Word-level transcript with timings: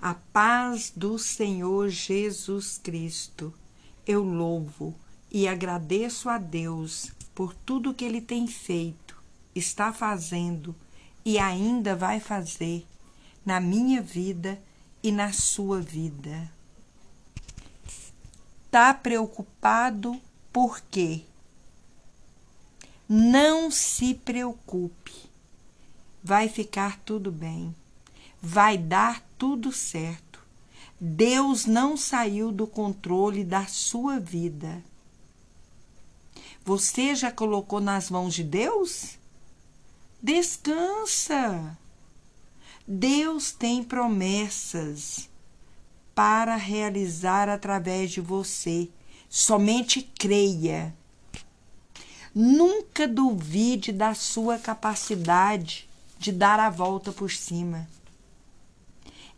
A 0.00 0.14
paz 0.14 0.92
do 0.94 1.18
Senhor 1.18 1.88
Jesus 1.88 2.78
Cristo. 2.82 3.52
Eu 4.06 4.22
louvo 4.22 4.94
e 5.30 5.48
agradeço 5.48 6.28
a 6.28 6.38
Deus 6.38 7.10
por 7.34 7.54
tudo 7.54 7.94
que 7.94 8.04
Ele 8.04 8.20
tem 8.20 8.46
feito, 8.46 9.16
está 9.54 9.92
fazendo 9.92 10.74
e 11.24 11.38
ainda 11.38 11.96
vai 11.96 12.20
fazer 12.20 12.86
na 13.44 13.60
minha 13.60 14.00
vida 14.00 14.60
e 15.02 15.10
na 15.10 15.32
sua 15.32 15.80
vida. 15.80 16.50
Tá 18.70 18.92
preocupado 18.92 20.20
por 20.52 20.80
quê? 20.90 21.22
Não 23.08 23.70
se 23.70 24.14
preocupe. 24.14 25.14
Vai 26.22 26.48
ficar 26.48 26.98
tudo 27.00 27.30
bem. 27.30 27.74
Vai 28.40 28.76
dar 28.78 29.22
tudo 29.38 29.72
certo. 29.72 30.40
Deus 30.98 31.66
não 31.66 31.96
saiu 31.96 32.50
do 32.50 32.66
controle 32.66 33.44
da 33.44 33.66
sua 33.66 34.18
vida. 34.18 34.82
Você 36.64 37.14
já 37.14 37.30
colocou 37.30 37.80
nas 37.80 38.10
mãos 38.10 38.34
de 38.34 38.42
Deus? 38.42 39.18
Descansa. 40.22 41.78
Deus 42.86 43.52
tem 43.52 43.84
promessas 43.84 45.28
para 46.14 46.56
realizar 46.56 47.48
através 47.48 48.10
de 48.10 48.20
você. 48.20 48.88
Somente 49.28 50.02
creia. 50.02 50.94
Nunca 52.34 53.06
duvide 53.06 53.92
da 53.92 54.14
sua 54.14 54.58
capacidade 54.58 55.88
de 56.18 56.32
dar 56.32 56.58
a 56.58 56.70
volta 56.70 57.12
por 57.12 57.30
cima. 57.30 57.88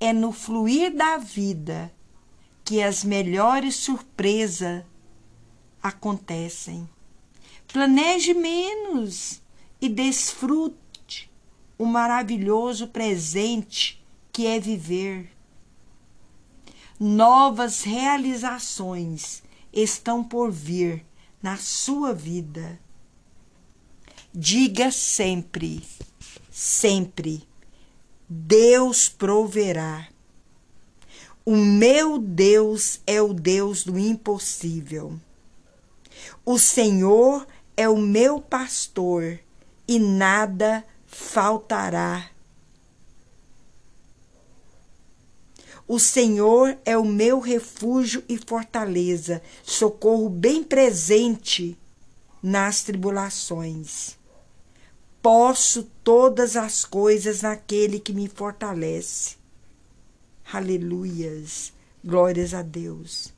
É 0.00 0.12
no 0.12 0.32
fluir 0.32 0.96
da 0.96 1.18
vida 1.18 1.92
que 2.64 2.82
as 2.82 3.04
melhores 3.04 3.76
surpresas 3.76 4.82
acontecem. 5.82 6.88
Planeje 7.68 8.34
menos 8.34 9.40
e 9.80 9.88
desfrute 9.88 11.30
o 11.78 11.84
maravilhoso 11.84 12.88
presente 12.88 14.04
que 14.32 14.46
é 14.46 14.58
viver. 14.58 15.30
Novas 16.98 17.82
realizações 17.82 19.42
estão 19.72 20.22
por 20.22 20.50
vir 20.50 21.04
na 21.42 21.56
sua 21.56 22.12
vida. 22.12 22.78
Diga 24.32 24.90
sempre, 24.90 25.82
sempre, 26.50 27.48
Deus 28.32 29.08
proverá. 29.08 30.06
O 31.44 31.56
meu 31.56 32.16
Deus 32.16 33.00
é 33.04 33.20
o 33.20 33.34
Deus 33.34 33.82
do 33.82 33.98
impossível. 33.98 35.18
O 36.46 36.56
Senhor 36.56 37.44
é 37.76 37.88
o 37.88 37.96
meu 37.96 38.40
pastor 38.40 39.40
e 39.88 39.98
nada 39.98 40.84
faltará. 41.08 42.30
O 45.88 45.98
Senhor 45.98 46.78
é 46.84 46.96
o 46.96 47.04
meu 47.04 47.40
refúgio 47.40 48.22
e 48.28 48.38
fortaleza, 48.38 49.42
socorro 49.64 50.28
bem 50.28 50.62
presente 50.62 51.76
nas 52.40 52.84
tribulações. 52.84 54.19
Posso 55.22 55.82
todas 56.02 56.56
as 56.56 56.84
coisas 56.86 57.42
naquele 57.42 58.00
que 58.00 58.12
me 58.12 58.26
fortalece. 58.26 59.36
Aleluias, 60.50 61.74
glórias 62.02 62.54
a 62.54 62.62
Deus. 62.62 63.30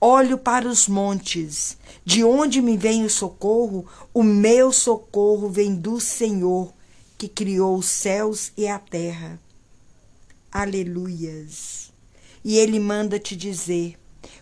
Olho 0.00 0.38
para 0.38 0.66
os 0.66 0.88
montes, 0.88 1.76
de 2.04 2.24
onde 2.24 2.62
me 2.62 2.78
vem 2.78 3.04
o 3.04 3.10
socorro? 3.10 3.86
O 4.14 4.22
meu 4.22 4.72
socorro 4.72 5.50
vem 5.50 5.74
do 5.74 6.00
Senhor, 6.00 6.72
que 7.18 7.28
criou 7.28 7.76
os 7.76 7.86
céus 7.86 8.50
e 8.56 8.66
a 8.66 8.78
terra. 8.78 9.38
Aleluias. 10.50 11.92
E 12.42 12.56
ele 12.56 12.80
manda 12.80 13.18
te 13.18 13.36
dizer: 13.36 13.98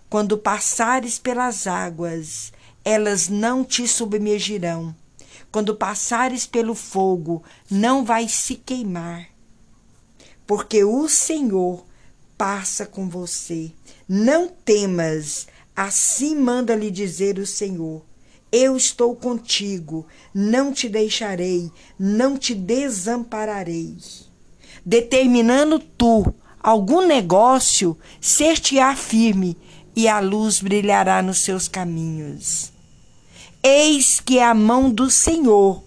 quando 0.09 0.39
passares 0.39 1.19
pelas 1.19 1.67
águas, 1.67 2.53
elas 2.85 3.29
não 3.29 3.65
te 3.65 3.89
submergirão. 3.89 4.95
Quando 5.55 5.73
passares 5.73 6.47
pelo 6.47 6.75
fogo, 6.75 7.41
não 7.71 8.05
vais 8.05 8.33
se 8.33 8.57
queimar. 8.57 9.29
Porque 10.45 10.83
o 10.83 11.09
Senhor 11.09 11.87
passa 12.37 12.85
com 12.85 13.09
você. 13.09 13.71
Não 14.09 14.49
temas, 14.49 15.47
assim 15.77 16.35
manda 16.35 16.75
lhe 16.75 16.91
dizer 16.91 17.39
o 17.39 17.47
Senhor. 17.47 18.03
Eu 18.51 18.77
estou 18.77 19.15
contigo, 19.15 20.05
não 20.35 20.73
te 20.73 20.89
deixarei, 20.89 21.71
não 21.97 22.37
te 22.37 22.53
desampararei. 22.53 23.97
Determinando 24.85 25.79
tu 25.79 26.35
algum 26.61 27.07
negócio, 27.07 27.97
ser-te-á 28.21 28.97
firme 28.97 29.57
e 29.95 30.09
a 30.09 30.19
luz 30.19 30.61
brilhará 30.61 31.23
nos 31.23 31.45
seus 31.45 31.69
caminhos. 31.69 32.74
Eis 33.67 34.21
que 34.21 34.41
a 34.41 34.53
mão 34.53 34.91
do 34.91 35.11
Senhor 35.11 35.83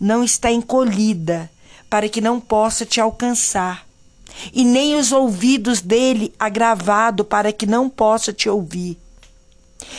não 0.00 0.24
está 0.24 0.50
encolhida 0.50 1.50
para 1.90 2.08
que 2.08 2.22
não 2.22 2.40
possa 2.40 2.86
te 2.86 3.02
alcançar, 3.02 3.86
e 4.50 4.64
nem 4.64 4.96
os 4.96 5.12
ouvidos 5.12 5.82
dele 5.82 6.32
agravado 6.38 7.26
para 7.26 7.52
que 7.52 7.66
não 7.66 7.90
possa 7.90 8.32
te 8.32 8.48
ouvir. 8.48 8.96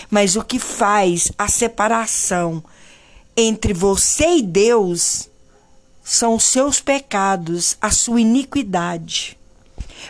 Mas 0.09 0.35
o 0.35 0.43
que 0.43 0.57
faz 0.57 1.31
a 1.37 1.47
separação 1.47 2.63
entre 3.37 3.73
você 3.73 4.37
e 4.37 4.41
Deus 4.41 5.29
são 6.03 6.33
os 6.33 6.45
seus 6.45 6.81
pecados, 6.81 7.77
a 7.79 7.91
sua 7.91 8.21
iniquidade. 8.21 9.37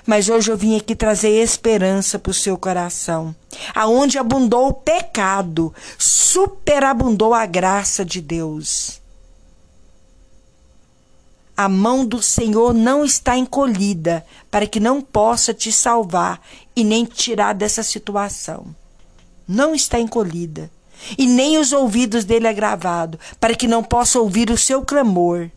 Mas 0.06 0.29
hoje 0.29 0.52
eu 0.52 0.58
vim 0.58 0.78
aqui 0.78 0.96
trazer 0.96 1.31
esperança 1.31 2.18
para 2.18 2.31
o 2.31 2.34
seu 2.34 2.58
coração. 2.58 3.35
Aonde 3.74 4.18
abundou 4.18 4.68
o 4.68 4.74
pecado, 4.74 5.74
superabundou 5.97 7.34
a 7.34 7.46
graça 7.46 8.06
de 8.06 8.22
Deus. 8.22 9.00
A 11.56 11.68
mão 11.68 12.06
do 12.06 12.22
Senhor 12.22 12.74
não 12.74 13.03
está 13.03 13.36
encolhida 13.38 14.25
para 14.50 14.66
que 14.66 14.80
não 14.80 15.02
possa 15.02 15.53
te 15.53 15.74
salvar 15.74 16.42
e 16.74 16.86
nem 16.86 17.03
tirar 17.03 17.53
dessa 17.53 17.84
situação. 17.84 18.74
Não 19.46 19.76
está 19.76 20.00
encolhida. 20.00 20.72
E 21.18 21.26
nem 21.26 21.58
os 21.58 21.74
ouvidos 21.74 22.24
dele 22.24 22.47
agravados, 22.47 23.20
para 23.40 23.56
que 23.56 23.68
não 23.68 23.84
possa 23.84 24.20
ouvir 24.20 24.50
o 24.50 24.58
seu 24.58 24.84
clamor. 24.84 25.50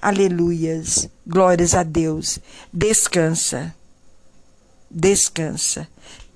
Aleluias. 0.00 1.08
Glórias 1.26 1.74
a 1.74 1.82
Deus. 1.82 2.38
Descansa. 2.72 3.74
Descansa. 4.90 5.88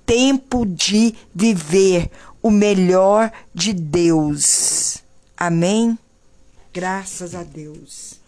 Tempo 0.05 0.65
de 0.65 1.15
viver 1.33 2.11
o 2.41 2.51
melhor 2.51 3.31
de 3.53 3.73
Deus. 3.73 4.97
Amém? 5.35 5.97
Graças 6.73 7.33
a 7.33 7.43
Deus. 7.43 8.19